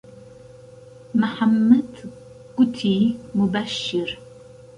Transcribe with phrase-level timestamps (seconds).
[1.21, 1.93] محەممەد
[2.55, 4.09] کوتیموبهششیر